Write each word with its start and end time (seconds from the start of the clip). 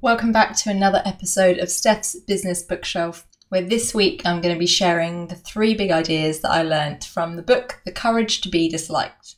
Welcome 0.00 0.30
back 0.30 0.54
to 0.58 0.70
another 0.70 1.02
episode 1.04 1.58
of 1.58 1.68
Steph's 1.68 2.14
Business 2.20 2.62
Bookshelf, 2.62 3.26
where 3.48 3.62
this 3.62 3.92
week 3.92 4.22
I'm 4.24 4.40
going 4.40 4.54
to 4.54 4.58
be 4.58 4.64
sharing 4.64 5.26
the 5.26 5.34
three 5.34 5.74
big 5.74 5.90
ideas 5.90 6.38
that 6.40 6.52
I 6.52 6.62
learnt 6.62 7.02
from 7.02 7.34
the 7.34 7.42
book 7.42 7.80
The 7.84 7.90
Courage 7.90 8.40
to 8.42 8.48
Be 8.48 8.68
Disliked. 8.68 9.34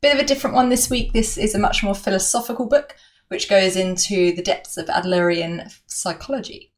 Bit 0.00 0.14
of 0.14 0.20
a 0.20 0.24
different 0.24 0.56
one 0.56 0.70
this 0.70 0.88
week. 0.88 1.12
This 1.12 1.36
is 1.36 1.54
a 1.54 1.58
much 1.58 1.82
more 1.82 1.94
philosophical 1.94 2.64
book, 2.64 2.96
which 3.28 3.50
goes 3.50 3.76
into 3.76 4.34
the 4.34 4.40
depths 4.40 4.78
of 4.78 4.86
Adlerian 4.86 5.70
psychology. 5.86 6.72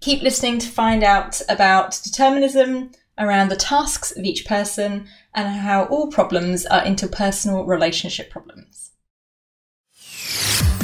Keep 0.00 0.20
listening 0.20 0.58
to 0.58 0.68
find 0.68 1.02
out 1.02 1.40
about 1.48 1.98
determinism, 2.04 2.90
around 3.16 3.48
the 3.48 3.56
tasks 3.56 4.14
of 4.14 4.26
each 4.26 4.44
person, 4.44 5.08
and 5.34 5.48
how 5.60 5.84
all 5.86 6.08
problems 6.08 6.66
are 6.66 6.82
interpersonal 6.82 7.66
relationship 7.66 8.28
problems. 8.28 8.90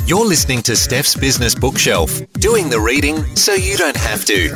You're 0.07 0.27
listening 0.27 0.61
to 0.64 0.77
Steph's 0.77 1.14
Business 1.16 1.55
Bookshelf, 1.55 2.20
doing 2.34 2.68
the 2.68 2.79
reading 2.79 3.25
so 3.34 3.55
you 3.55 3.74
don't 3.79 3.97
have 3.97 4.27
to. 4.27 4.52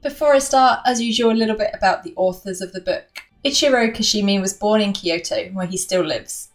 Before 0.00 0.32
I 0.32 0.38
start, 0.38 0.80
as 0.86 0.98
usual, 0.98 1.32
a 1.32 1.34
little 1.34 1.58
bit 1.58 1.72
about 1.74 2.04
the 2.04 2.14
authors 2.16 2.62
of 2.62 2.72
the 2.72 2.80
book. 2.80 3.04
Ichiro 3.44 3.94
Kishimi 3.94 4.40
was 4.40 4.54
born 4.54 4.80
in 4.80 4.94
Kyoto, 4.94 5.50
where 5.50 5.66
he 5.66 5.76
still 5.76 6.02
lives. 6.02 6.48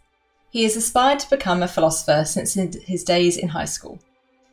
He 0.50 0.64
has 0.64 0.74
aspired 0.74 1.20
to 1.20 1.30
become 1.30 1.62
a 1.62 1.68
philosopher 1.68 2.24
since 2.24 2.54
his 2.54 3.04
days 3.04 3.36
in 3.36 3.46
high 3.50 3.66
school. 3.66 4.00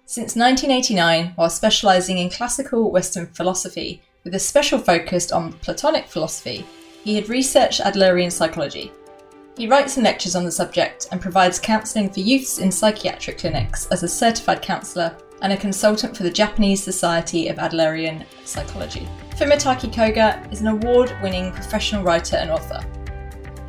Since 0.05 0.35
1989, 0.35 1.33
while 1.33 1.49
specialising 1.49 2.19
in 2.19 2.29
classical 2.29 2.91
Western 2.91 3.25
philosophy 3.25 4.03
with 4.23 4.35
a 4.35 4.39
special 4.39 4.77
focus 4.77 5.31
on 5.31 5.53
Platonic 5.53 6.05
philosophy, 6.05 6.67
he 7.03 7.15
had 7.15 7.29
researched 7.29 7.81
Adlerian 7.81 8.31
psychology, 8.31 8.91
he 9.55 9.67
writes 9.67 9.97
and 9.97 10.03
lectures 10.03 10.35
on 10.35 10.45
the 10.45 10.51
subject 10.51 11.07
and 11.11 11.21
provides 11.21 11.59
counselling 11.59 12.09
for 12.09 12.21
youths 12.21 12.57
in 12.57 12.71
psychiatric 12.71 13.37
clinics 13.37 13.85
as 13.87 14.01
a 14.01 14.07
certified 14.07 14.61
counsellor 14.61 15.15
and 15.41 15.53
a 15.53 15.57
consultant 15.57 16.17
for 16.17 16.23
the 16.23 16.31
Japanese 16.31 16.81
Society 16.81 17.49
of 17.49 17.57
Adlerian 17.57 18.25
Psychology. 18.45 19.07
Fumitake 19.35 19.93
Koga 19.93 20.47
is 20.51 20.61
an 20.61 20.67
award 20.67 21.15
winning 21.21 21.51
professional 21.51 22.03
writer 22.03 22.37
and 22.37 22.49
author. 22.49 22.83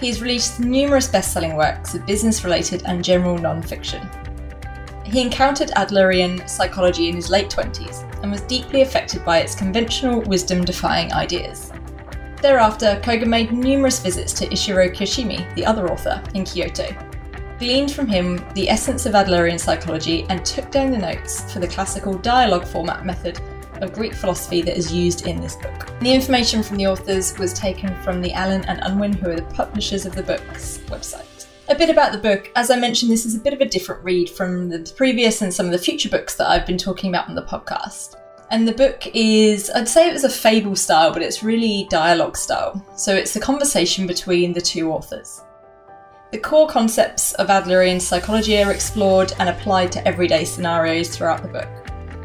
He 0.00 0.06
has 0.06 0.22
released 0.22 0.60
numerous 0.60 1.08
best 1.08 1.32
selling 1.32 1.54
works 1.54 1.94
of 1.94 2.06
business 2.06 2.44
related 2.44 2.82
and 2.86 3.04
general 3.04 3.36
non 3.36 3.62
fiction. 3.62 4.08
He 5.04 5.20
encountered 5.20 5.70
Adlerian 5.70 6.48
psychology 6.48 7.08
in 7.08 7.16
his 7.16 7.28
late 7.28 7.50
20s 7.50 8.22
and 8.22 8.32
was 8.32 8.40
deeply 8.42 8.80
affected 8.80 9.24
by 9.24 9.40
its 9.40 9.54
conventional 9.54 10.22
wisdom 10.22 10.64
defying 10.64 11.12
ideas. 11.12 11.72
Thereafter, 12.44 13.00
Koga 13.02 13.24
made 13.24 13.52
numerous 13.52 14.00
visits 14.00 14.34
to 14.34 14.46
Ichiro 14.48 14.94
Kishimi, 14.94 15.54
the 15.54 15.64
other 15.64 15.90
author, 15.90 16.22
in 16.34 16.44
Kyoto, 16.44 16.94
gleaned 17.58 17.90
from 17.90 18.06
him 18.06 18.36
the 18.52 18.68
essence 18.68 19.06
of 19.06 19.14
Adlerian 19.14 19.58
psychology, 19.58 20.26
and 20.28 20.44
took 20.44 20.70
down 20.70 20.90
the 20.90 20.98
notes 20.98 21.50
for 21.50 21.60
the 21.60 21.66
classical 21.66 22.18
dialogue 22.18 22.66
format 22.66 23.06
method 23.06 23.40
of 23.80 23.94
Greek 23.94 24.12
philosophy 24.12 24.60
that 24.60 24.76
is 24.76 24.92
used 24.92 25.26
in 25.26 25.40
this 25.40 25.56
book. 25.56 25.88
The 26.00 26.12
information 26.12 26.62
from 26.62 26.76
the 26.76 26.86
authors 26.86 27.34
was 27.38 27.54
taken 27.54 27.94
from 28.02 28.20
the 28.20 28.34
Allen 28.34 28.62
and 28.66 28.78
Unwin, 28.82 29.14
who 29.14 29.30
are 29.30 29.36
the 29.36 29.54
publishers 29.54 30.04
of 30.04 30.14
the 30.14 30.22
book's 30.22 30.80
website. 30.88 31.46
A 31.70 31.74
bit 31.74 31.88
about 31.88 32.12
the 32.12 32.18
book. 32.18 32.50
As 32.56 32.70
I 32.70 32.76
mentioned, 32.76 33.10
this 33.10 33.24
is 33.24 33.34
a 33.34 33.40
bit 33.40 33.54
of 33.54 33.62
a 33.62 33.64
different 33.64 34.04
read 34.04 34.28
from 34.28 34.68
the 34.68 34.92
previous 34.98 35.40
and 35.40 35.54
some 35.54 35.64
of 35.64 35.72
the 35.72 35.78
future 35.78 36.10
books 36.10 36.34
that 36.34 36.50
I've 36.50 36.66
been 36.66 36.76
talking 36.76 37.08
about 37.08 37.26
on 37.26 37.36
the 37.36 37.42
podcast. 37.42 38.16
And 38.54 38.68
the 38.68 38.72
book 38.72 39.08
is, 39.14 39.68
I'd 39.74 39.88
say 39.88 40.08
it 40.08 40.12
was 40.12 40.22
a 40.22 40.30
fable 40.30 40.76
style, 40.76 41.12
but 41.12 41.22
it's 41.22 41.42
really 41.42 41.88
dialogue 41.90 42.36
style. 42.36 42.86
So 42.94 43.12
it's 43.12 43.34
a 43.34 43.40
conversation 43.40 44.06
between 44.06 44.52
the 44.52 44.60
two 44.60 44.92
authors. 44.92 45.42
The 46.30 46.38
core 46.38 46.68
concepts 46.68 47.32
of 47.32 47.48
Adlerian 47.48 48.00
psychology 48.00 48.62
are 48.62 48.70
explored 48.70 49.32
and 49.40 49.48
applied 49.48 49.90
to 49.90 50.06
everyday 50.06 50.44
scenarios 50.44 51.08
throughout 51.08 51.42
the 51.42 51.48
book. 51.48 51.68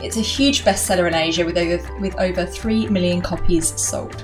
It's 0.04 0.18
a 0.18 0.22
huge 0.22 0.64
bestseller 0.64 1.08
in 1.08 1.16
Asia 1.16 1.44
with 1.44 1.58
over, 1.58 2.00
with 2.00 2.16
over 2.20 2.46
3 2.46 2.90
million 2.90 3.22
copies 3.22 3.74
sold. 3.82 4.24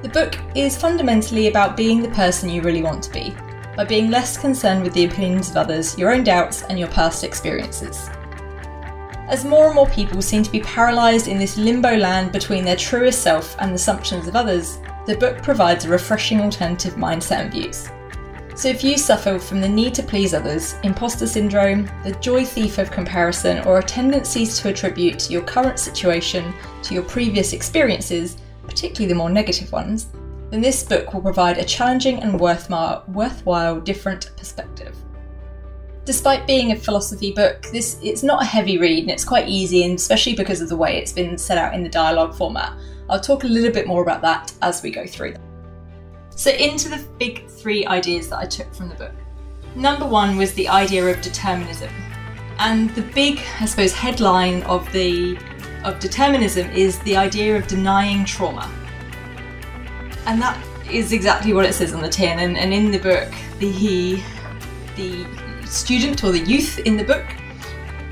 The 0.00 0.10
book 0.10 0.34
is 0.54 0.78
fundamentally 0.78 1.48
about 1.48 1.76
being 1.76 2.00
the 2.00 2.08
person 2.08 2.48
you 2.48 2.62
really 2.62 2.82
want 2.82 3.02
to 3.02 3.12
be, 3.12 3.36
by 3.76 3.84
being 3.84 4.10
less 4.10 4.38
concerned 4.38 4.82
with 4.82 4.94
the 4.94 5.04
opinions 5.04 5.50
of 5.50 5.58
others, 5.58 5.98
your 5.98 6.14
own 6.14 6.24
doubts, 6.24 6.62
and 6.62 6.78
your 6.78 6.88
past 6.88 7.22
experiences. 7.22 8.08
As 9.30 9.44
more 9.44 9.66
and 9.66 9.76
more 9.76 9.86
people 9.86 10.20
seem 10.20 10.42
to 10.42 10.50
be 10.50 10.58
paralysed 10.58 11.28
in 11.28 11.38
this 11.38 11.56
limbo 11.56 11.96
land 11.96 12.32
between 12.32 12.64
their 12.64 12.74
truest 12.74 13.22
self 13.22 13.54
and 13.60 13.70
the 13.70 13.76
assumptions 13.76 14.26
of 14.26 14.34
others, 14.34 14.80
the 15.06 15.16
book 15.16 15.40
provides 15.40 15.84
a 15.84 15.88
refreshing 15.88 16.40
alternative 16.40 16.94
mindset 16.94 17.42
and 17.42 17.52
views. 17.52 17.88
So, 18.56 18.66
if 18.66 18.82
you 18.82 18.98
suffer 18.98 19.38
from 19.38 19.60
the 19.60 19.68
need 19.68 19.94
to 19.94 20.02
please 20.02 20.34
others, 20.34 20.74
imposter 20.82 21.28
syndrome, 21.28 21.88
the 22.02 22.18
joy 22.20 22.44
thief 22.44 22.78
of 22.78 22.90
comparison, 22.90 23.64
or 23.68 23.78
a 23.78 23.84
tendency 23.84 24.44
to 24.44 24.70
attribute 24.70 25.30
your 25.30 25.42
current 25.42 25.78
situation 25.78 26.52
to 26.82 26.94
your 26.94 27.04
previous 27.04 27.52
experiences, 27.52 28.36
particularly 28.64 29.06
the 29.06 29.14
more 29.14 29.30
negative 29.30 29.70
ones, 29.70 30.08
then 30.50 30.60
this 30.60 30.82
book 30.82 31.14
will 31.14 31.22
provide 31.22 31.58
a 31.58 31.64
challenging 31.64 32.20
and 32.20 32.38
worthwhile, 32.40 33.04
worthwhile 33.06 33.80
different 33.80 34.32
perspective. 34.36 34.96
Despite 36.04 36.46
being 36.46 36.72
a 36.72 36.76
philosophy 36.76 37.32
book, 37.32 37.62
this 37.72 37.98
it's 38.02 38.22
not 38.22 38.42
a 38.42 38.46
heavy 38.46 38.78
read 38.78 39.00
and 39.00 39.10
it's 39.10 39.24
quite 39.24 39.48
easy, 39.48 39.84
and 39.84 39.94
especially 39.98 40.34
because 40.34 40.60
of 40.60 40.68
the 40.68 40.76
way 40.76 40.96
it's 40.96 41.12
been 41.12 41.36
set 41.36 41.58
out 41.58 41.74
in 41.74 41.82
the 41.82 41.88
dialogue 41.88 42.34
format. 42.34 42.72
I'll 43.08 43.20
talk 43.20 43.44
a 43.44 43.46
little 43.46 43.72
bit 43.72 43.86
more 43.86 44.02
about 44.02 44.22
that 44.22 44.52
as 44.62 44.82
we 44.82 44.90
go 44.90 45.06
through. 45.06 45.34
So, 46.30 46.50
into 46.52 46.88
the 46.88 47.04
big 47.18 47.48
three 47.48 47.84
ideas 47.86 48.28
that 48.30 48.38
I 48.38 48.46
took 48.46 48.74
from 48.74 48.88
the 48.88 48.94
book. 48.94 49.12
Number 49.74 50.06
one 50.06 50.36
was 50.36 50.54
the 50.54 50.68
idea 50.68 51.06
of 51.06 51.20
determinism, 51.20 51.90
and 52.58 52.90
the 52.94 53.02
big, 53.02 53.40
I 53.60 53.66
suppose, 53.66 53.92
headline 53.92 54.62
of 54.62 54.90
the 54.92 55.38
of 55.84 55.98
determinism 55.98 56.70
is 56.70 56.98
the 57.00 57.16
idea 57.16 57.56
of 57.56 57.66
denying 57.66 58.24
trauma, 58.24 58.70
and 60.26 60.40
that 60.40 60.58
is 60.90 61.12
exactly 61.12 61.52
what 61.52 61.64
it 61.64 61.74
says 61.74 61.92
on 61.92 62.00
the 62.00 62.08
tin. 62.08 62.38
And, 62.38 62.56
and 62.56 62.72
in 62.72 62.90
the 62.90 62.98
book, 62.98 63.28
the 63.58 63.70
he, 63.70 64.22
the 64.96 65.26
student 65.70 66.24
or 66.24 66.32
the 66.32 66.40
youth 66.40 66.80
in 66.80 66.96
the 66.96 67.04
book 67.04 67.24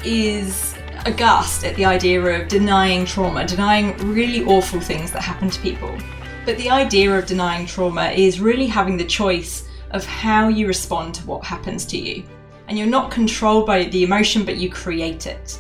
is 0.04 0.74
aghast 1.06 1.64
at 1.64 1.74
the 1.76 1.84
idea 1.84 2.22
of 2.22 2.48
denying 2.48 3.04
trauma, 3.04 3.46
denying 3.46 3.96
really 4.12 4.44
awful 4.44 4.80
things 4.80 5.10
that 5.10 5.22
happen 5.22 5.50
to 5.50 5.60
people. 5.60 5.96
But 6.44 6.56
the 6.56 6.70
idea 6.70 7.16
of 7.16 7.26
denying 7.26 7.66
trauma 7.66 8.06
is 8.10 8.40
really 8.40 8.66
having 8.66 8.96
the 8.96 9.04
choice 9.04 9.68
of 9.90 10.04
how 10.04 10.48
you 10.48 10.66
respond 10.66 11.14
to 11.14 11.26
what 11.26 11.44
happens 11.44 11.84
to 11.86 11.98
you. 11.98 12.22
And 12.68 12.78
you're 12.78 12.86
not 12.86 13.10
controlled 13.10 13.66
by 13.66 13.84
the 13.84 14.04
emotion, 14.04 14.44
but 14.44 14.56
you 14.56 14.70
create 14.70 15.26
it. 15.26 15.58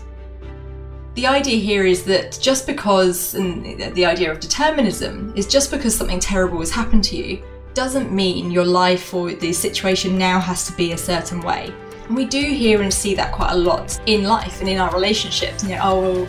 The 1.14 1.26
idea 1.26 1.56
here 1.56 1.84
is 1.84 2.04
that 2.04 2.38
just 2.40 2.66
because, 2.66 3.34
and 3.34 3.94
the 3.94 4.06
idea 4.06 4.30
of 4.30 4.38
determinism 4.38 5.32
is 5.34 5.46
just 5.48 5.70
because 5.70 5.96
something 5.96 6.20
terrible 6.20 6.60
has 6.60 6.70
happened 6.70 7.02
to 7.04 7.16
you, 7.16 7.42
doesn't 7.74 8.12
mean 8.12 8.50
your 8.50 8.64
life 8.64 9.12
or 9.14 9.32
the 9.32 9.52
situation 9.52 10.16
now 10.16 10.38
has 10.38 10.66
to 10.66 10.72
be 10.72 10.92
a 10.92 10.98
certain 10.98 11.40
way. 11.40 11.72
And 12.08 12.16
we 12.16 12.24
do 12.24 12.40
hear 12.40 12.82
and 12.82 12.92
see 12.92 13.14
that 13.14 13.32
quite 13.32 13.52
a 13.52 13.56
lot 13.56 14.00
in 14.06 14.24
life 14.24 14.60
and 14.60 14.68
in 14.68 14.78
our 14.78 14.92
relationships. 14.92 15.62
You 15.62 15.76
know, 15.76 15.80
oh, 15.82 16.28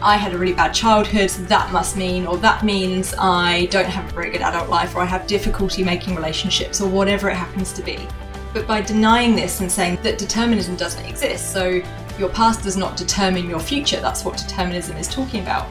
I 0.00 0.16
had 0.16 0.32
a 0.32 0.38
really 0.38 0.52
bad 0.52 0.72
childhood, 0.72 1.30
so 1.30 1.42
that 1.42 1.72
must 1.72 1.96
mean, 1.96 2.26
or 2.26 2.36
that 2.38 2.64
means 2.64 3.12
I 3.18 3.66
don't 3.66 3.86
have 3.86 4.08
a 4.08 4.14
very 4.14 4.30
good 4.30 4.42
adult 4.42 4.68
life, 4.68 4.94
or 4.94 5.00
I 5.00 5.04
have 5.06 5.26
difficulty 5.26 5.82
making 5.82 6.14
relationships, 6.14 6.80
or 6.80 6.88
whatever 6.88 7.28
it 7.28 7.34
happens 7.34 7.72
to 7.72 7.82
be. 7.82 8.06
But 8.54 8.68
by 8.68 8.82
denying 8.82 9.34
this 9.34 9.60
and 9.60 9.70
saying 9.70 9.98
that 10.02 10.16
determinism 10.16 10.76
doesn't 10.76 11.04
exist, 11.04 11.52
so 11.52 11.82
your 12.18 12.28
past 12.28 12.62
does 12.62 12.76
not 12.76 12.96
determine 12.96 13.50
your 13.50 13.58
future, 13.58 14.00
that's 14.00 14.24
what 14.24 14.36
determinism 14.36 14.96
is 14.96 15.08
talking 15.08 15.42
about, 15.42 15.66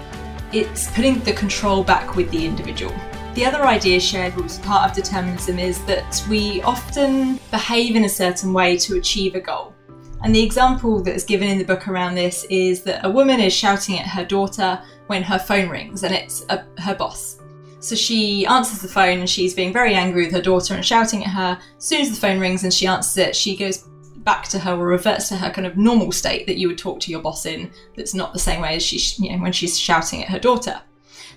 it's 0.51 0.91
putting 0.91 1.19
the 1.21 1.33
control 1.33 1.83
back 1.83 2.15
with 2.15 2.29
the 2.31 2.45
individual. 2.45 2.93
The 3.35 3.45
other 3.45 3.65
idea 3.65 3.99
shared 3.99 4.39
as 4.39 4.59
part 4.59 4.89
of 4.89 4.95
determinism 4.95 5.59
is 5.59 5.83
that 5.87 6.25
we 6.29 6.61
often 6.61 7.37
behave 7.51 7.97
in 7.97 8.05
a 8.05 8.09
certain 8.09 8.53
way 8.53 8.77
to 8.77 8.95
achieve 8.95 9.35
a 9.35 9.41
goal. 9.41 9.75
And 10.23 10.33
the 10.33 10.41
example 10.41 11.03
that 11.03 11.13
is 11.13 11.25
given 11.25 11.49
in 11.49 11.57
the 11.57 11.65
book 11.65 11.89
around 11.89 12.15
this 12.15 12.45
is 12.49 12.81
that 12.83 13.05
a 13.05 13.09
woman 13.09 13.41
is 13.41 13.51
shouting 13.51 13.99
at 13.99 14.07
her 14.07 14.23
daughter 14.23 14.81
when 15.07 15.21
her 15.21 15.37
phone 15.37 15.67
rings 15.67 16.03
and 16.03 16.15
it's 16.15 16.45
a, 16.47 16.63
her 16.79 16.95
boss. 16.95 17.41
So 17.81 17.93
she 17.93 18.45
answers 18.45 18.79
the 18.79 18.87
phone 18.87 19.19
and 19.19 19.29
she's 19.29 19.53
being 19.53 19.73
very 19.73 19.95
angry 19.95 20.27
with 20.27 20.33
her 20.33 20.41
daughter 20.41 20.73
and 20.73 20.85
shouting 20.85 21.25
at 21.25 21.31
her. 21.31 21.59
As 21.77 21.83
soon 21.83 21.99
as 21.99 22.11
the 22.11 22.15
phone 22.15 22.39
rings 22.39 22.63
and 22.63 22.73
she 22.73 22.87
answers 22.87 23.17
it, 23.17 23.35
she 23.35 23.57
goes 23.57 23.79
back 24.19 24.47
to 24.47 24.59
her 24.59 24.75
or 24.75 24.87
reverts 24.87 25.27
to 25.27 25.35
her 25.35 25.49
kind 25.49 25.67
of 25.67 25.75
normal 25.75 26.13
state 26.13 26.47
that 26.47 26.55
you 26.55 26.69
would 26.69 26.77
talk 26.77 27.01
to 27.01 27.11
your 27.11 27.21
boss 27.21 27.45
in 27.45 27.69
that's 27.97 28.13
not 28.13 28.31
the 28.31 28.39
same 28.39 28.61
way 28.61 28.77
as 28.77 28.81
she 28.81 28.97
you 29.21 29.33
know 29.33 29.43
when 29.43 29.51
she's 29.51 29.77
shouting 29.77 30.23
at 30.23 30.29
her 30.29 30.39
daughter. 30.39 30.81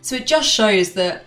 So 0.00 0.14
it 0.14 0.28
just 0.28 0.49
shows 0.49 0.93
that 0.93 1.25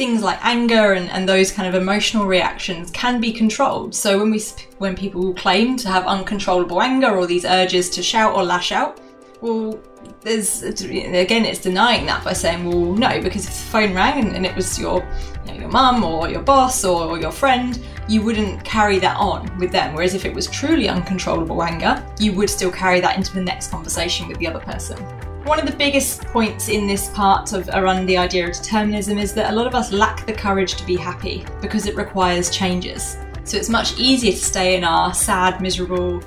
things 0.00 0.22
like 0.22 0.42
anger 0.42 0.94
and, 0.94 1.10
and 1.10 1.28
those 1.28 1.52
kind 1.52 1.68
of 1.68 1.74
emotional 1.74 2.24
reactions 2.24 2.90
can 2.92 3.20
be 3.20 3.30
controlled. 3.30 3.94
So 3.94 4.18
when 4.18 4.30
we 4.30 4.40
when 4.78 4.96
people 4.96 5.34
claim 5.34 5.76
to 5.76 5.88
have 5.88 6.06
uncontrollable 6.06 6.80
anger 6.80 7.10
or 7.18 7.26
these 7.26 7.44
urges 7.44 7.90
to 7.90 8.02
shout 8.02 8.34
or 8.34 8.42
lash 8.42 8.72
out, 8.72 8.98
well, 9.42 9.78
there's 10.22 10.62
again 10.62 11.44
it's 11.44 11.58
denying 11.58 12.06
that 12.06 12.24
by 12.24 12.32
saying, 12.32 12.64
well, 12.64 12.94
no, 12.94 13.20
because 13.20 13.44
if 13.46 13.52
the 13.52 13.70
phone 13.74 13.92
rang 13.92 14.24
and, 14.24 14.34
and 14.34 14.46
it 14.46 14.56
was 14.56 14.78
your 14.78 15.06
you 15.44 15.52
know, 15.52 15.60
your 15.60 15.68
mum 15.68 16.02
or 16.02 16.30
your 16.30 16.40
boss 16.40 16.82
or 16.82 17.18
your 17.20 17.30
friend, 17.30 17.78
you 18.08 18.22
wouldn't 18.22 18.64
carry 18.64 18.98
that 19.00 19.18
on 19.18 19.54
with 19.58 19.70
them. 19.70 19.94
Whereas 19.94 20.14
if 20.14 20.24
it 20.24 20.32
was 20.32 20.46
truly 20.46 20.88
uncontrollable 20.88 21.62
anger, 21.62 22.02
you 22.18 22.32
would 22.32 22.48
still 22.48 22.72
carry 22.72 23.00
that 23.00 23.18
into 23.18 23.34
the 23.34 23.42
next 23.42 23.70
conversation 23.70 24.28
with 24.28 24.38
the 24.38 24.46
other 24.46 24.60
person. 24.60 24.96
One 25.44 25.58
of 25.58 25.66
the 25.66 25.76
biggest 25.76 26.22
points 26.26 26.68
in 26.68 26.86
this 26.86 27.08
part 27.10 27.52
of 27.54 27.68
around 27.70 28.06
the 28.06 28.16
idea 28.16 28.46
of 28.46 28.54
determinism 28.54 29.18
is 29.18 29.32
that 29.34 29.52
a 29.52 29.56
lot 29.56 29.66
of 29.66 29.74
us 29.74 29.90
lack 29.90 30.26
the 30.26 30.32
courage 30.34 30.74
to 30.74 30.84
be 30.84 30.96
happy 30.96 31.44
because 31.62 31.86
it 31.86 31.96
requires 31.96 32.50
changes. 32.50 33.16
So 33.44 33.56
it's 33.56 33.70
much 33.70 33.98
easier 33.98 34.32
to 34.32 34.38
stay 34.38 34.76
in 34.76 34.84
our 34.84 35.14
sad, 35.14 35.62
miserable, 35.62 36.22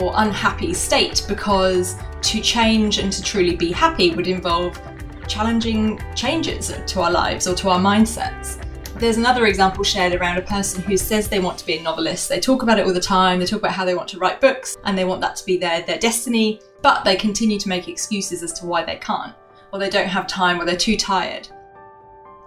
or 0.00 0.12
unhappy 0.16 0.74
state 0.74 1.24
because 1.26 1.96
to 2.22 2.40
change 2.40 2.98
and 2.98 3.10
to 3.10 3.22
truly 3.22 3.56
be 3.56 3.72
happy 3.72 4.14
would 4.14 4.28
involve 4.28 4.80
challenging 5.26 6.00
changes 6.14 6.72
to 6.86 7.00
our 7.00 7.10
lives 7.10 7.48
or 7.48 7.54
to 7.56 7.70
our 7.70 7.80
mindsets. 7.80 8.62
There's 8.98 9.16
another 9.16 9.46
example 9.46 9.82
shared 9.82 10.12
around 10.12 10.38
a 10.38 10.42
person 10.42 10.82
who 10.82 10.96
says 10.96 11.28
they 11.28 11.40
want 11.40 11.58
to 11.58 11.66
be 11.66 11.78
a 11.78 11.82
novelist. 11.82 12.28
They 12.28 12.40
talk 12.40 12.62
about 12.62 12.78
it 12.78 12.86
all 12.86 12.92
the 12.92 13.00
time, 13.00 13.38
they 13.38 13.46
talk 13.46 13.60
about 13.60 13.72
how 13.72 13.84
they 13.84 13.94
want 13.94 14.08
to 14.10 14.18
write 14.18 14.40
books 14.40 14.76
and 14.84 14.96
they 14.96 15.04
want 15.04 15.20
that 15.22 15.36
to 15.36 15.46
be 15.46 15.56
their, 15.56 15.82
their 15.82 15.98
destiny, 15.98 16.60
but 16.82 17.04
they 17.04 17.16
continue 17.16 17.58
to 17.58 17.68
make 17.68 17.88
excuses 17.88 18.42
as 18.42 18.52
to 18.54 18.66
why 18.66 18.84
they 18.84 18.96
can't, 18.96 19.34
or 19.72 19.78
they 19.78 19.90
don't 19.90 20.08
have 20.08 20.26
time, 20.26 20.60
or 20.60 20.64
they're 20.64 20.76
too 20.76 20.96
tired. 20.96 21.48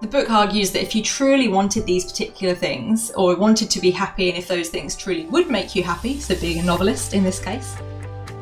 The 0.01 0.07
book 0.07 0.31
argues 0.31 0.71
that 0.71 0.81
if 0.81 0.95
you 0.95 1.03
truly 1.03 1.47
wanted 1.47 1.85
these 1.85 2.05
particular 2.05 2.55
things, 2.55 3.11
or 3.11 3.35
wanted 3.35 3.69
to 3.69 3.79
be 3.79 3.91
happy, 3.91 4.29
and 4.29 4.37
if 4.37 4.47
those 4.47 4.69
things 4.69 4.95
truly 4.95 5.25
would 5.25 5.49
make 5.49 5.75
you 5.75 5.83
happy, 5.83 6.19
so 6.19 6.35
being 6.39 6.59
a 6.59 6.63
novelist 6.63 7.13
in 7.13 7.23
this 7.23 7.39
case, 7.39 7.75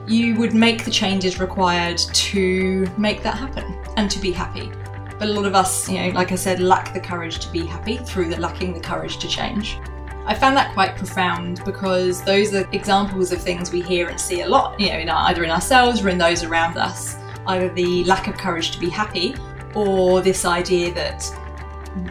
you 0.07 0.35
would 0.35 0.53
make 0.53 0.85
the 0.85 0.91
changes 0.91 1.39
required 1.39 1.97
to 1.97 2.89
make 2.97 3.21
that 3.23 3.37
happen 3.37 3.77
and 3.97 4.09
to 4.09 4.19
be 4.19 4.31
happy. 4.31 4.71
But 5.19 5.27
a 5.27 5.33
lot 5.33 5.45
of 5.45 5.53
us, 5.53 5.89
you 5.89 5.99
know, 5.99 6.09
like 6.11 6.31
I 6.31 6.35
said, 6.35 6.61
lack 6.61 6.93
the 6.93 6.99
courage 6.99 7.39
to 7.39 7.51
be 7.51 7.65
happy 7.65 7.97
through 7.97 8.29
the 8.29 8.39
lacking 8.39 8.73
the 8.73 8.79
courage 8.79 9.17
to 9.17 9.27
change. 9.27 9.77
I 10.29 10.35
found 10.35 10.55
that 10.57 10.71
quite 10.75 10.95
profound 10.95 11.65
because 11.65 12.21
those 12.21 12.53
are 12.53 12.69
examples 12.71 13.31
of 13.31 13.41
things 13.41 13.71
we 13.71 13.81
hear 13.81 14.09
and 14.09 14.21
see 14.21 14.41
a 14.41 14.47
lot, 14.47 14.79
you 14.79 14.89
know, 14.89 14.99
in 14.99 15.09
our, 15.09 15.27
either 15.29 15.43
in 15.43 15.49
ourselves 15.49 16.03
or 16.05 16.09
in 16.09 16.19
those 16.19 16.43
around 16.43 16.77
us. 16.77 17.17
Either 17.47 17.67
the 17.73 18.03
lack 18.03 18.27
of 18.27 18.37
courage 18.37 18.69
to 18.69 18.79
be 18.79 18.89
happy 18.89 19.35
or 19.73 20.21
this 20.21 20.45
idea 20.45 20.93
that 20.93 21.25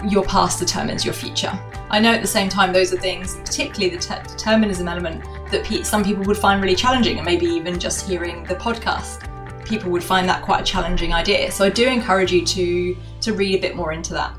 your 0.08 0.24
past 0.24 0.58
determines 0.58 1.04
your 1.04 1.14
future. 1.14 1.56
I 1.90 2.00
know 2.00 2.10
at 2.10 2.20
the 2.20 2.26
same 2.26 2.48
time 2.48 2.72
those 2.72 2.92
are 2.92 2.98
things, 2.98 3.36
particularly 3.36 3.94
the 3.94 4.02
te- 4.02 4.28
determinism 4.36 4.88
element, 4.88 5.22
that 5.52 5.62
pe- 5.62 5.84
some 5.84 6.02
people 6.02 6.24
would 6.24 6.36
find 6.36 6.60
really 6.60 6.74
challenging, 6.74 7.18
and 7.18 7.24
maybe 7.24 7.46
even 7.46 7.78
just 7.78 8.04
hearing 8.04 8.42
the 8.44 8.56
podcast 8.56 9.24
people 9.64 9.92
would 9.92 10.02
find 10.02 10.28
that 10.28 10.42
quite 10.42 10.62
a 10.62 10.64
challenging 10.64 11.14
idea. 11.14 11.52
So 11.52 11.64
I 11.64 11.70
do 11.70 11.86
encourage 11.86 12.32
you 12.32 12.44
to, 12.44 12.96
to 13.20 13.32
read 13.32 13.54
a 13.54 13.60
bit 13.60 13.76
more 13.76 13.92
into 13.92 14.12
that. 14.14 14.34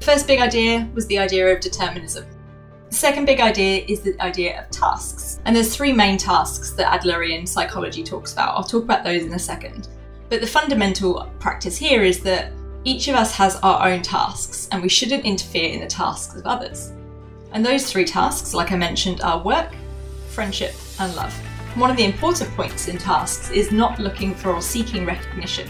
The 0.00 0.04
first 0.04 0.26
big 0.26 0.40
idea 0.40 0.90
was 0.94 1.06
the 1.06 1.18
idea 1.18 1.46
of 1.54 1.60
determinism. 1.60 2.24
The 2.94 3.00
second 3.00 3.24
big 3.24 3.40
idea 3.40 3.84
is 3.88 4.02
the 4.02 4.14
idea 4.22 4.62
of 4.62 4.70
tasks. 4.70 5.40
And 5.46 5.56
there's 5.56 5.74
three 5.74 5.92
main 5.92 6.16
tasks 6.16 6.70
that 6.74 7.00
Adlerian 7.00 7.46
psychology 7.48 8.04
talks 8.04 8.32
about. 8.32 8.56
I'll 8.56 8.62
talk 8.62 8.84
about 8.84 9.02
those 9.02 9.24
in 9.24 9.32
a 9.32 9.38
second. 9.38 9.88
But 10.28 10.40
the 10.40 10.46
fundamental 10.46 11.28
practice 11.40 11.76
here 11.76 12.04
is 12.04 12.20
that 12.20 12.52
each 12.84 13.08
of 13.08 13.16
us 13.16 13.34
has 13.34 13.56
our 13.64 13.88
own 13.88 14.00
tasks 14.02 14.68
and 14.70 14.80
we 14.80 14.88
shouldn't 14.88 15.24
interfere 15.24 15.70
in 15.70 15.80
the 15.80 15.88
tasks 15.88 16.36
of 16.36 16.46
others. 16.46 16.92
And 17.50 17.66
those 17.66 17.90
three 17.90 18.04
tasks, 18.04 18.54
like 18.54 18.70
I 18.70 18.76
mentioned, 18.76 19.22
are 19.22 19.42
work, 19.42 19.72
friendship, 20.28 20.76
and 21.00 21.16
love. 21.16 21.34
One 21.74 21.90
of 21.90 21.96
the 21.96 22.04
important 22.04 22.48
points 22.50 22.86
in 22.86 22.96
tasks 22.96 23.50
is 23.50 23.72
not 23.72 23.98
looking 23.98 24.36
for 24.36 24.52
or 24.52 24.62
seeking 24.62 25.04
recognition, 25.04 25.68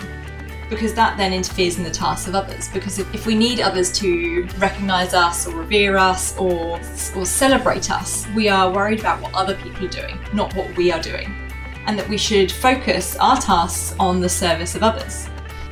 because 0.74 0.92
that 0.94 1.16
then 1.16 1.32
interferes 1.32 1.78
in 1.78 1.84
the 1.84 1.90
tasks 1.90 2.26
of 2.26 2.34
others. 2.34 2.68
Because 2.68 2.98
if, 2.98 3.26
we 3.26 3.34
need 3.34 3.60
others 3.60 3.92
to 3.98 4.46
recognise 4.58 5.14
us 5.14 5.46
or 5.46 5.54
revere 5.54 5.96
us 5.96 6.36
or, 6.36 6.80
or 7.16 7.24
celebrate 7.24 7.90
us, 7.90 8.26
we 8.34 8.48
are 8.48 8.72
worried 8.72 9.00
about 9.00 9.22
what 9.22 9.32
other 9.34 9.54
people 9.56 9.86
are 9.86 9.88
doing, 9.88 10.18
not 10.32 10.54
what 10.54 10.76
we 10.76 10.90
are 10.90 11.00
doing. 11.00 11.32
And 11.86 11.98
that 11.98 12.08
we 12.08 12.18
should 12.18 12.50
focus 12.50 13.16
our 13.16 13.36
tasks 13.36 13.94
on 14.00 14.20
the 14.20 14.28
service 14.28 14.74
of 14.74 14.82
others. 14.82 15.28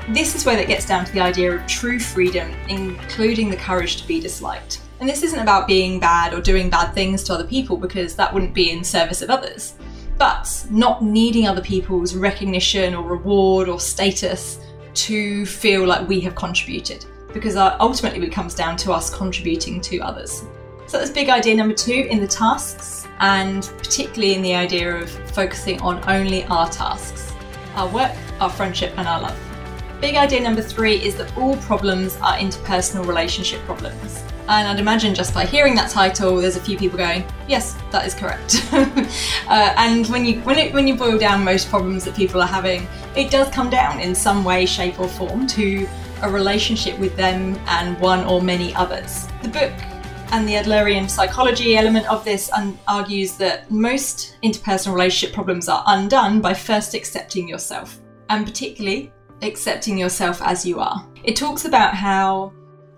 This 0.08 0.34
is 0.34 0.46
where 0.46 0.58
it 0.58 0.68
gets 0.68 0.86
down 0.86 1.04
to 1.04 1.12
the 1.12 1.20
idea 1.20 1.52
of 1.52 1.66
true 1.66 1.98
freedom, 1.98 2.52
including 2.68 3.50
the 3.50 3.56
courage 3.56 4.00
to 4.02 4.06
be 4.06 4.20
disliked. 4.20 4.80
And 5.00 5.08
this 5.08 5.22
isn't 5.22 5.38
about 5.38 5.66
being 5.66 5.98
bad 5.98 6.32
or 6.32 6.40
doing 6.40 6.70
bad 6.70 6.92
things 6.92 7.24
to 7.24 7.34
other 7.34 7.46
people 7.46 7.76
because 7.76 8.14
that 8.16 8.32
wouldn't 8.32 8.54
be 8.54 8.70
in 8.70 8.84
service 8.84 9.20
of 9.20 9.30
others 9.30 9.74
but 10.18 10.64
not 10.70 11.02
needing 11.02 11.48
other 11.48 11.60
people's 11.62 12.14
recognition 12.14 12.94
or 12.94 13.02
reward 13.02 13.68
or 13.68 13.80
status 13.80 14.60
to 14.94 15.46
feel 15.46 15.86
like 15.86 16.06
we 16.08 16.20
have 16.20 16.34
contributed 16.34 17.04
because 17.32 17.56
uh, 17.56 17.76
ultimately 17.80 18.26
it 18.26 18.30
comes 18.30 18.54
down 18.54 18.76
to 18.76 18.92
us 18.92 19.14
contributing 19.14 19.80
to 19.80 19.98
others. 20.00 20.44
So 20.86 20.98
that's 20.98 21.10
big 21.10 21.30
idea 21.30 21.54
number 21.54 21.74
two 21.74 22.06
in 22.10 22.20
the 22.20 22.26
tasks, 22.26 23.08
and 23.20 23.62
particularly 23.78 24.34
in 24.34 24.42
the 24.42 24.54
idea 24.54 24.94
of 24.94 25.08
focusing 25.30 25.80
on 25.80 26.02
only 26.08 26.44
our 26.44 26.68
tasks 26.68 27.32
our 27.74 27.88
work, 27.88 28.12
our 28.40 28.50
friendship, 28.50 28.92
and 28.96 29.08
our 29.08 29.20
love. 29.20 29.38
Big 30.00 30.16
idea 30.16 30.40
number 30.40 30.62
three 30.62 30.96
is 30.96 31.14
that 31.16 31.36
all 31.36 31.56
problems 31.58 32.16
are 32.16 32.36
interpersonal 32.36 33.06
relationship 33.06 33.60
problems. 33.62 34.22
And 34.52 34.68
I'd 34.68 34.78
imagine 34.78 35.14
just 35.14 35.32
by 35.32 35.46
hearing 35.46 35.74
that 35.76 35.88
title, 35.88 36.36
there's 36.36 36.56
a 36.56 36.60
few 36.60 36.76
people 36.76 36.98
going, 36.98 37.24
"Yes, 37.48 37.74
that 37.90 38.06
is 38.06 38.12
correct." 38.12 38.68
uh, 38.72 39.72
and 39.78 40.06
when 40.08 40.26
you 40.26 40.42
when 40.42 40.58
it 40.58 40.74
when 40.74 40.86
you 40.86 40.94
boil 40.94 41.16
down 41.16 41.42
most 41.42 41.70
problems 41.70 42.04
that 42.04 42.14
people 42.14 42.38
are 42.42 42.46
having, 42.46 42.86
it 43.16 43.30
does 43.30 43.48
come 43.48 43.70
down 43.70 43.98
in 43.98 44.14
some 44.14 44.44
way, 44.44 44.66
shape, 44.66 45.00
or 45.00 45.08
form 45.08 45.46
to 45.46 45.88
a 46.20 46.30
relationship 46.30 46.98
with 46.98 47.16
them 47.16 47.58
and 47.66 47.98
one 47.98 48.26
or 48.26 48.42
many 48.42 48.74
others. 48.74 49.26
The 49.42 49.48
book 49.48 49.72
and 50.32 50.46
the 50.46 50.56
Adlerian 50.56 51.08
psychology 51.08 51.78
element 51.78 52.06
of 52.10 52.22
this 52.22 52.52
un- 52.52 52.78
argues 52.86 53.38
that 53.38 53.70
most 53.70 54.36
interpersonal 54.44 54.92
relationship 54.92 55.34
problems 55.34 55.66
are 55.70 55.82
undone 55.86 56.42
by 56.42 56.52
first 56.52 56.92
accepting 56.92 57.48
yourself, 57.48 58.02
and 58.28 58.44
particularly 58.44 59.14
accepting 59.40 59.96
yourself 59.96 60.42
as 60.42 60.66
you 60.66 60.78
are. 60.78 61.08
It 61.24 61.36
talks 61.36 61.64
about 61.64 61.94
how 61.94 62.52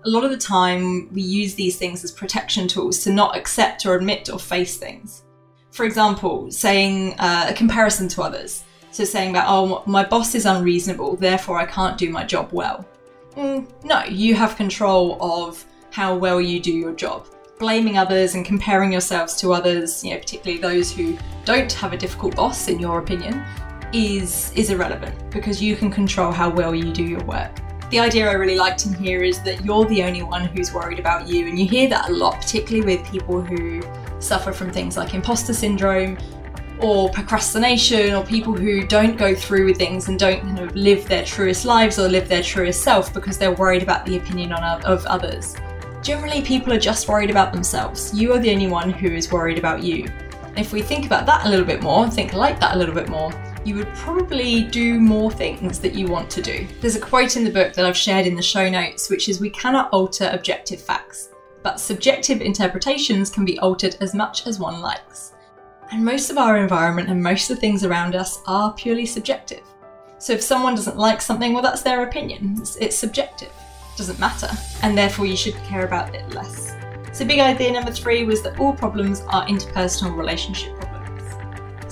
a 0.05 0.09
lot 0.09 0.23
of 0.23 0.29
the 0.29 0.37
time 0.37 1.11
we 1.11 1.21
use 1.21 1.55
these 1.55 1.77
things 1.77 2.03
as 2.03 2.11
protection 2.11 2.67
tools 2.67 2.99
to 3.03 3.11
not 3.11 3.35
accept 3.35 3.85
or 3.85 3.95
admit 3.95 4.29
or 4.29 4.39
face 4.39 4.77
things. 4.77 5.23
For 5.71 5.83
example, 5.83 6.51
saying 6.51 7.15
uh, 7.19 7.47
a 7.49 7.53
comparison 7.53 8.07
to 8.09 8.21
others. 8.21 8.63
So 8.91 9.03
saying 9.03 9.33
that, 9.33 9.45
oh, 9.47 9.83
my 9.85 10.05
boss 10.05 10.35
is 10.35 10.45
unreasonable, 10.45 11.17
therefore 11.17 11.57
I 11.57 11.65
can't 11.65 11.97
do 11.97 12.09
my 12.09 12.23
job 12.23 12.49
well. 12.53 12.87
Mm, 13.35 13.67
no, 13.83 14.03
you 14.05 14.35
have 14.35 14.55
control 14.55 15.17
of 15.21 15.65
how 15.91 16.15
well 16.15 16.39
you 16.39 16.61
do 16.61 16.71
your 16.71 16.93
job. 16.93 17.27
Blaming 17.59 17.97
others 17.97 18.35
and 18.35 18.45
comparing 18.45 18.91
yourselves 18.91 19.35
to 19.41 19.53
others, 19.53 20.03
you 20.03 20.11
know, 20.11 20.19
particularly 20.19 20.61
those 20.61 20.91
who 20.91 21.17
don't 21.45 21.71
have 21.73 21.93
a 21.93 21.97
difficult 21.97 22.35
boss, 22.35 22.67
in 22.67 22.79
your 22.79 22.99
opinion, 22.99 23.43
is 23.91 24.51
is 24.55 24.69
irrelevant 24.69 25.31
because 25.31 25.61
you 25.61 25.75
can 25.75 25.89
control 25.89 26.31
how 26.31 26.49
well 26.49 26.75
you 26.75 26.91
do 26.91 27.03
your 27.03 27.23
work. 27.23 27.64
The 27.91 27.99
idea 27.99 28.27
I 28.27 28.33
really 28.33 28.57
liked 28.57 28.87
in 28.87 28.93
here 28.93 29.21
is 29.21 29.41
that 29.43 29.63
you're 29.63 29.85
the 29.85 30.03
only 30.03 30.23
one 30.23 30.45
who's 30.45 30.73
worried 30.73 30.97
about 30.97 31.27
you, 31.27 31.47
and 31.47 31.57
you 31.57 31.67
hear 31.67 31.87
that 31.89 32.09
a 32.09 32.13
lot, 32.13 32.41
particularly 32.41 32.97
with 32.97 33.07
people 33.07 33.41
who 33.41 33.81
suffer 34.19 34.51
from 34.51 34.71
things 34.71 34.97
like 34.97 35.13
imposter 35.13 35.53
syndrome 35.53 36.17
or 36.81 37.09
procrastination, 37.11 38.13
or 38.15 38.25
people 38.25 38.53
who 38.53 38.85
don't 38.85 39.17
go 39.17 39.35
through 39.35 39.65
with 39.65 39.77
things 39.77 40.09
and 40.09 40.19
don't 40.19 40.41
kind 40.41 40.59
of 40.59 40.75
live 40.75 41.07
their 41.07 41.23
truest 41.23 41.63
lives 41.63 41.99
or 41.99 42.09
live 42.09 42.27
their 42.27 42.43
truest 42.43 42.81
self 42.81 43.13
because 43.13 43.37
they're 43.37 43.53
worried 43.53 43.83
about 43.83 44.05
the 44.05 44.17
opinion 44.17 44.51
on, 44.51 44.83
of 44.83 45.05
others. 45.05 45.55
Generally, 46.01 46.41
people 46.41 46.73
are 46.73 46.79
just 46.79 47.07
worried 47.07 47.29
about 47.29 47.53
themselves. 47.53 48.13
You 48.13 48.33
are 48.33 48.39
the 48.39 48.51
only 48.51 48.67
one 48.67 48.89
who 48.89 49.07
is 49.07 49.31
worried 49.31 49.57
about 49.57 49.83
you. 49.83 50.07
If 50.57 50.73
we 50.73 50.81
think 50.81 51.05
about 51.05 51.25
that 51.27 51.45
a 51.45 51.49
little 51.49 51.65
bit 51.65 51.81
more, 51.81 52.09
think 52.09 52.33
like 52.33 52.59
that 52.59 52.75
a 52.75 52.77
little 52.77 52.95
bit 52.95 53.09
more, 53.09 53.31
you 53.65 53.75
would 53.75 53.91
probably 53.95 54.63
do 54.63 54.99
more 54.99 55.31
things 55.31 55.79
that 55.79 55.95
you 55.95 56.07
want 56.07 56.29
to 56.29 56.41
do. 56.41 56.67
There's 56.81 56.95
a 56.95 57.01
quote 57.01 57.35
in 57.35 57.43
the 57.43 57.49
book 57.49 57.73
that 57.73 57.85
I've 57.85 57.97
shared 57.97 58.27
in 58.27 58.35
the 58.35 58.41
show 58.41 58.69
notes, 58.69 59.09
which 59.09 59.27
is 59.27 59.41
We 59.41 59.49
cannot 59.49 59.89
alter 59.91 60.29
objective 60.31 60.79
facts, 60.79 61.29
but 61.63 61.79
subjective 61.79 62.41
interpretations 62.41 63.31
can 63.31 63.43
be 63.43 63.57
altered 63.59 63.97
as 64.01 64.13
much 64.13 64.45
as 64.45 64.59
one 64.59 64.81
likes. 64.81 65.33
And 65.91 66.05
most 66.05 66.29
of 66.29 66.37
our 66.37 66.57
environment 66.57 67.09
and 67.09 67.21
most 67.21 67.49
of 67.49 67.57
the 67.57 67.61
things 67.61 67.83
around 67.83 68.15
us 68.15 68.39
are 68.45 68.73
purely 68.73 69.05
subjective. 69.05 69.63
So 70.19 70.31
if 70.33 70.43
someone 70.43 70.75
doesn't 70.75 70.97
like 70.97 71.19
something, 71.19 71.53
well, 71.53 71.63
that's 71.63 71.81
their 71.81 72.03
opinion. 72.03 72.57
It's, 72.59 72.75
it's 72.75 72.95
subjective, 72.95 73.49
it 73.49 73.97
doesn't 73.97 74.19
matter, 74.19 74.49
and 74.83 74.95
therefore 74.95 75.25
you 75.25 75.35
should 75.35 75.55
care 75.63 75.85
about 75.85 76.13
it 76.13 76.33
less. 76.35 76.75
So, 77.13 77.25
big 77.25 77.39
idea 77.39 77.71
number 77.71 77.91
three 77.91 78.25
was 78.25 78.41
that 78.43 78.59
all 78.59 78.73
problems 78.73 79.21
are 79.29 79.47
interpersonal 79.47 80.17
relationship 80.17 80.75
problems. 80.75 80.94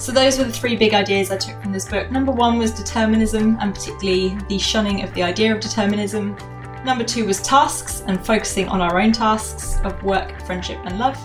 So, 0.04 0.12
those 0.12 0.38
were 0.38 0.44
the 0.44 0.52
three 0.52 0.76
big 0.76 0.94
ideas 0.94 1.32
I 1.32 1.38
took 1.38 1.62
from 1.62 1.72
this 1.72 1.88
book. 1.88 2.12
Number 2.12 2.34
one 2.34 2.58
was 2.58 2.72
determinism, 2.72 3.58
and 3.62 3.74
particularly 3.74 4.38
the 4.50 4.58
shunning 4.58 5.02
of 5.02 5.14
the 5.14 5.24
idea 5.24 5.56
of 5.56 5.62
determinism. 5.62 6.36
Number 6.84 7.06
two 7.06 7.26
was 7.26 7.42
tasks 7.42 8.04
and 8.06 8.20
focusing 8.26 8.68
on 8.68 8.82
our 8.82 9.00
own 9.00 9.14
tasks 9.14 9.80
of 9.86 10.04
work, 10.04 10.46
friendship, 10.46 10.78
and 10.84 11.00
love. 11.00 11.18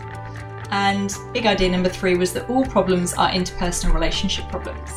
And 0.71 1.13
big 1.33 1.45
idea 1.45 1.69
number 1.71 1.89
three 1.89 2.17
was 2.17 2.33
that 2.35 2.49
all 2.49 2.65
problems 2.65 3.15
are 3.15 3.31
interpersonal 3.31 3.93
relationship 3.93 4.49
problems. 4.49 4.93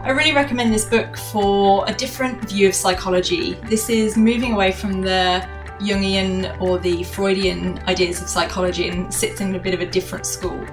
I 0.00 0.10
really 0.10 0.32
recommend 0.32 0.74
this 0.74 0.84
book 0.84 1.16
for 1.16 1.88
a 1.88 1.94
different 1.94 2.50
view 2.50 2.66
of 2.66 2.74
psychology. 2.74 3.54
This 3.66 3.88
is 3.88 4.16
moving 4.16 4.52
away 4.52 4.72
from 4.72 5.00
the 5.00 5.48
Jungian 5.78 6.60
or 6.60 6.80
the 6.80 7.04
Freudian 7.04 7.78
ideas 7.86 8.20
of 8.20 8.28
psychology 8.28 8.88
and 8.88 9.14
sits 9.14 9.40
in 9.40 9.54
a 9.54 9.60
bit 9.60 9.74
of 9.74 9.80
a 9.80 9.86
different 9.86 10.26
school. 10.26 10.66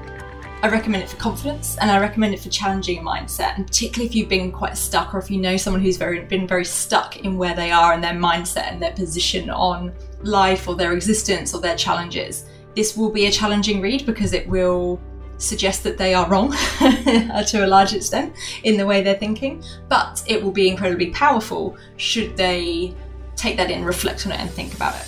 I 0.64 0.70
recommend 0.70 1.04
it 1.04 1.10
for 1.10 1.18
confidence 1.18 1.78
and 1.80 1.92
I 1.92 2.00
recommend 2.00 2.34
it 2.34 2.40
for 2.40 2.48
challenging 2.48 3.00
a 3.00 3.02
mindset, 3.02 3.58
and 3.58 3.68
particularly 3.68 4.08
if 4.08 4.16
you've 4.16 4.30
been 4.30 4.50
quite 4.50 4.78
stuck 4.78 5.14
or 5.14 5.18
if 5.18 5.30
you 5.30 5.38
know 5.38 5.58
someone 5.58 5.82
who's 5.82 5.98
very 5.98 6.22
been 6.22 6.48
very 6.48 6.64
stuck 6.64 7.18
in 7.18 7.38
where 7.38 7.54
they 7.54 7.70
are 7.70 7.92
and 7.92 8.02
their 8.02 8.14
mindset 8.14 8.72
and 8.72 8.82
their 8.82 8.94
position 8.94 9.50
on 9.50 9.94
life 10.22 10.66
or 10.70 10.76
their 10.78 10.94
existence 10.94 11.54
or 11.54 11.60
their 11.60 11.76
challenges. 11.76 12.46
This 12.78 12.96
will 12.96 13.12
be 13.12 13.26
a 13.26 13.32
challenging 13.32 13.82
read 13.82 14.06
because 14.06 14.32
it 14.32 14.48
will 14.48 15.02
suggest 15.38 15.84
that 15.84 15.98
they 15.98 16.14
are 16.14 16.30
wrong 16.30 16.52
to 16.80 17.66
a 17.66 17.68
large 17.68 17.92
extent 17.92 18.34
in 18.64 18.78
the 18.78 18.86
way 18.86 19.04
they're 19.04 19.16
thinking, 19.16 19.62
but 19.90 20.24
it 20.28 20.42
will 20.42 20.52
be 20.52 20.70
incredibly 20.70 21.10
powerful 21.12 21.76
should 21.98 22.38
they 22.38 22.96
take 23.36 23.58
that 23.58 23.70
in, 23.70 23.84
reflect 23.84 24.26
on 24.26 24.32
it, 24.32 24.40
and 24.40 24.50
think 24.50 24.74
about 24.74 24.96
it. 24.96 25.08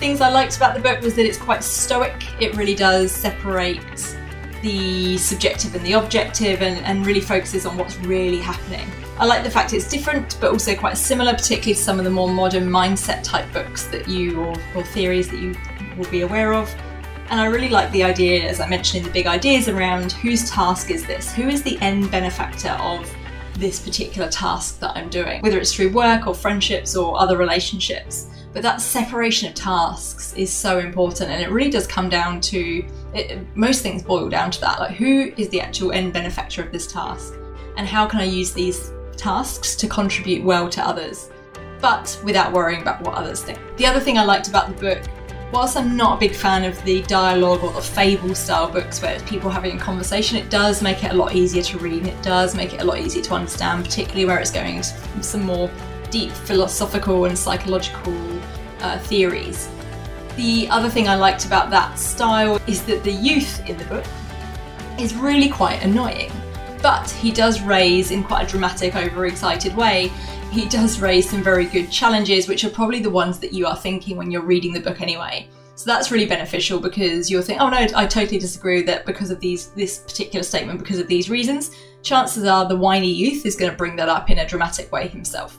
Things 0.00 0.20
I 0.20 0.28
liked 0.28 0.56
about 0.56 0.74
the 0.74 0.80
book 0.80 1.00
was 1.02 1.14
that 1.14 1.24
it's 1.24 1.38
quite 1.38 1.62
stoic. 1.62 2.26
It 2.40 2.56
really 2.56 2.74
does 2.74 3.12
separate 3.12 3.78
the 4.62 5.16
subjective 5.18 5.74
and 5.74 5.84
the 5.84 5.92
objective 5.92 6.62
and, 6.62 6.84
and 6.84 7.06
really 7.06 7.20
focuses 7.20 7.66
on 7.66 7.76
what's 7.76 7.96
really 7.98 8.40
happening. 8.40 8.88
I 9.18 9.26
like 9.26 9.42
the 9.42 9.50
fact 9.50 9.72
it's 9.72 9.88
different 9.88 10.38
but 10.40 10.52
also 10.52 10.76
quite 10.76 10.96
similar, 10.96 11.32
particularly 11.32 11.74
to 11.74 11.80
some 11.80 11.98
of 11.98 12.04
the 12.04 12.10
more 12.10 12.28
modern 12.28 12.68
mindset 12.68 13.22
type 13.24 13.52
books 13.52 13.86
that 13.88 14.08
you 14.08 14.40
or, 14.40 14.54
or 14.74 14.84
theories 14.84 15.28
that 15.30 15.40
you 15.40 15.56
will 15.96 16.08
be 16.10 16.20
aware 16.20 16.52
of. 16.52 16.72
And 17.30 17.40
I 17.40 17.46
really 17.46 17.68
like 17.68 17.90
the 17.92 18.04
idea, 18.04 18.48
as 18.48 18.58
I 18.60 18.68
mentioned 18.68 19.00
in 19.00 19.06
the 19.08 19.12
big 19.12 19.26
ideas, 19.26 19.68
around 19.68 20.12
whose 20.12 20.48
task 20.50 20.90
is 20.90 21.04
this? 21.06 21.34
Who 21.34 21.48
is 21.48 21.62
the 21.62 21.78
end 21.80 22.10
benefactor 22.10 22.70
of 22.80 23.12
this 23.54 23.80
particular 23.80 24.28
task 24.30 24.80
that 24.80 24.96
I'm 24.96 25.10
doing? 25.10 25.42
Whether 25.42 25.58
it's 25.58 25.74
through 25.74 25.90
work 25.90 26.26
or 26.26 26.34
friendships 26.34 26.96
or 26.96 27.20
other 27.20 27.36
relationships. 27.36 28.28
But 28.52 28.62
that 28.62 28.80
separation 28.80 29.48
of 29.48 29.54
tasks 29.54 30.32
is 30.34 30.52
so 30.52 30.78
important, 30.78 31.30
and 31.30 31.42
it 31.42 31.50
really 31.50 31.70
does 31.70 31.86
come 31.86 32.08
down 32.08 32.40
to 32.42 32.84
it, 33.14 33.38
most 33.56 33.82
things 33.82 34.02
boil 34.02 34.28
down 34.28 34.50
to 34.50 34.60
that. 34.60 34.80
Like, 34.80 34.96
who 34.96 35.32
is 35.36 35.48
the 35.48 35.60
actual 35.60 35.92
end 35.92 36.12
benefactor 36.12 36.62
of 36.62 36.72
this 36.72 36.86
task? 36.86 37.34
And 37.76 37.86
how 37.86 38.06
can 38.06 38.20
I 38.20 38.24
use 38.24 38.52
these 38.52 38.92
tasks 39.16 39.76
to 39.76 39.86
contribute 39.86 40.44
well 40.44 40.68
to 40.70 40.82
others? 40.82 41.30
But 41.80 42.20
without 42.24 42.52
worrying 42.52 42.82
about 42.82 43.02
what 43.02 43.14
others 43.14 43.42
think. 43.42 43.58
The 43.76 43.86
other 43.86 44.00
thing 44.00 44.18
I 44.18 44.24
liked 44.24 44.48
about 44.48 44.68
the 44.68 44.80
book 44.80 45.02
whilst 45.52 45.76
I'm 45.76 45.96
not 45.96 46.16
a 46.16 46.20
big 46.20 46.34
fan 46.34 46.64
of 46.64 46.82
the 46.84 47.02
dialogue 47.02 47.62
or 47.62 47.72
the 47.72 47.80
fable 47.80 48.34
style 48.34 48.70
books 48.70 49.00
where 49.00 49.14
it's 49.14 49.28
people 49.28 49.50
having 49.50 49.76
a 49.76 49.80
conversation, 49.80 50.36
it 50.36 50.50
does 50.50 50.82
make 50.82 51.04
it 51.04 51.12
a 51.12 51.14
lot 51.14 51.34
easier 51.34 51.62
to 51.62 51.78
read 51.78 52.02
and 52.02 52.08
it 52.08 52.22
does 52.22 52.54
make 52.54 52.74
it 52.74 52.82
a 52.82 52.84
lot 52.84 52.98
easier 52.98 53.22
to 53.22 53.34
understand, 53.34 53.84
particularly 53.84 54.26
where 54.26 54.38
it's 54.38 54.50
going 54.50 54.76
into 54.76 55.22
some 55.22 55.42
more 55.42 55.70
deep 56.10 56.30
philosophical 56.32 57.24
and 57.26 57.38
psychological 57.38 58.12
uh, 58.80 58.98
theories. 58.98 59.68
The 60.36 60.68
other 60.70 60.88
thing 60.88 61.08
I 61.08 61.16
liked 61.16 61.46
about 61.46 61.70
that 61.70 61.98
style 61.98 62.60
is 62.66 62.84
that 62.84 63.02
the 63.02 63.12
youth 63.12 63.68
in 63.68 63.76
the 63.76 63.84
book 63.84 64.04
is 64.98 65.14
really 65.14 65.48
quite 65.48 65.82
annoying, 65.82 66.30
but 66.82 67.10
he 67.10 67.32
does 67.32 67.60
raise 67.62 68.10
in 68.10 68.22
quite 68.22 68.46
a 68.46 68.50
dramatic, 68.50 68.94
overexcited 68.94 69.74
way 69.76 70.12
he 70.50 70.66
does 70.68 71.00
raise 71.00 71.28
some 71.28 71.42
very 71.42 71.66
good 71.66 71.90
challenges, 71.90 72.48
which 72.48 72.64
are 72.64 72.70
probably 72.70 73.00
the 73.00 73.10
ones 73.10 73.38
that 73.40 73.52
you 73.52 73.66
are 73.66 73.76
thinking 73.76 74.16
when 74.16 74.30
you're 74.30 74.42
reading 74.42 74.72
the 74.72 74.80
book 74.80 75.00
anyway. 75.00 75.48
So 75.74 75.84
that's 75.90 76.10
really 76.10 76.26
beneficial 76.26 76.80
because 76.80 77.30
you'll 77.30 77.42
think, 77.42 77.60
oh 77.60 77.68
no, 77.68 77.86
I 77.94 78.06
totally 78.06 78.38
disagree 78.38 78.82
that 78.82 79.06
because 79.06 79.30
of 79.30 79.38
these 79.40 79.68
this 79.72 79.98
particular 79.98 80.42
statement, 80.42 80.80
because 80.80 80.98
of 80.98 81.06
these 81.06 81.30
reasons, 81.30 81.76
chances 82.02 82.44
are 82.44 82.66
the 82.66 82.76
whiny 82.76 83.10
youth 83.10 83.46
is 83.46 83.54
going 83.54 83.70
to 83.70 83.76
bring 83.76 83.94
that 83.96 84.08
up 84.08 84.30
in 84.30 84.38
a 84.38 84.48
dramatic 84.48 84.90
way 84.90 85.06
himself. 85.06 85.58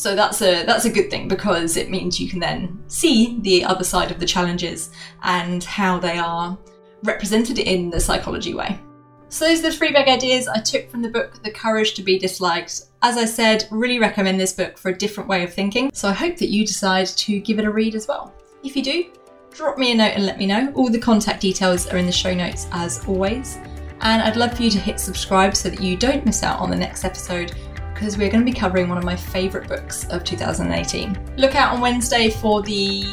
So 0.00 0.16
that's 0.16 0.40
a 0.40 0.64
that's 0.64 0.86
a 0.86 0.90
good 0.90 1.10
thing 1.10 1.28
because 1.28 1.76
it 1.76 1.90
means 1.90 2.18
you 2.18 2.26
can 2.26 2.38
then 2.40 2.82
see 2.86 3.38
the 3.42 3.62
other 3.62 3.84
side 3.84 4.10
of 4.10 4.18
the 4.18 4.24
challenges 4.24 4.92
and 5.24 5.62
how 5.62 5.98
they 5.98 6.16
are 6.16 6.56
represented 7.02 7.58
in 7.58 7.90
the 7.90 8.00
psychology 8.00 8.54
way. 8.54 8.80
So 9.28 9.44
those 9.44 9.58
are 9.58 9.64
the 9.64 9.72
three 9.72 9.92
big 9.92 10.08
ideas 10.08 10.48
I 10.48 10.60
took 10.60 10.90
from 10.90 11.02
the 11.02 11.10
book 11.10 11.42
The 11.42 11.50
Courage 11.50 11.92
to 11.94 12.02
Be 12.02 12.18
Disliked. 12.18 12.86
As 13.02 13.18
I 13.18 13.26
said, 13.26 13.68
really 13.70 13.98
recommend 13.98 14.40
this 14.40 14.54
book 14.54 14.78
for 14.78 14.88
a 14.88 14.96
different 14.96 15.28
way 15.28 15.44
of 15.44 15.52
thinking, 15.52 15.90
so 15.92 16.08
I 16.08 16.12
hope 16.12 16.38
that 16.38 16.48
you 16.48 16.66
decide 16.66 17.08
to 17.08 17.38
give 17.38 17.58
it 17.58 17.66
a 17.66 17.70
read 17.70 17.94
as 17.94 18.08
well. 18.08 18.32
If 18.64 18.76
you 18.76 18.82
do, 18.82 19.04
drop 19.50 19.76
me 19.76 19.92
a 19.92 19.94
note 19.94 20.14
and 20.14 20.24
let 20.24 20.38
me 20.38 20.46
know. 20.46 20.72
All 20.76 20.88
the 20.88 20.98
contact 20.98 21.42
details 21.42 21.86
are 21.88 21.98
in 21.98 22.06
the 22.06 22.12
show 22.12 22.32
notes 22.32 22.68
as 22.72 23.06
always. 23.06 23.58
And 24.00 24.22
I'd 24.22 24.36
love 24.36 24.54
for 24.54 24.62
you 24.62 24.70
to 24.70 24.78
hit 24.78 24.98
subscribe 24.98 25.54
so 25.54 25.68
that 25.68 25.82
you 25.82 25.94
don't 25.94 26.24
miss 26.24 26.42
out 26.42 26.58
on 26.58 26.70
the 26.70 26.76
next 26.76 27.04
episode 27.04 27.54
because 28.00 28.16
we're 28.16 28.30
going 28.30 28.40
to 28.40 28.50
be 28.50 28.58
covering 28.58 28.88
one 28.88 28.96
of 28.96 29.04
my 29.04 29.14
favourite 29.14 29.68
books 29.68 30.08
of 30.08 30.24
2018. 30.24 31.34
Look 31.36 31.54
out 31.54 31.74
on 31.74 31.82
Wednesday 31.82 32.30
for 32.30 32.62
the 32.62 33.04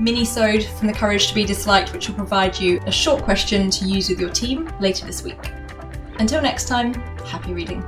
mini-sode 0.00 0.64
from 0.64 0.88
The 0.88 0.92
Courage 0.92 1.28
to 1.28 1.34
Be 1.34 1.44
Disliked, 1.44 1.92
which 1.92 2.08
will 2.08 2.16
provide 2.16 2.58
you 2.58 2.80
a 2.86 2.90
short 2.90 3.22
question 3.22 3.70
to 3.70 3.84
use 3.84 4.08
with 4.08 4.18
your 4.18 4.30
team 4.30 4.68
later 4.80 5.06
this 5.06 5.22
week. 5.22 5.52
Until 6.18 6.42
next 6.42 6.66
time, 6.66 6.92
happy 7.24 7.52
reading. 7.52 7.84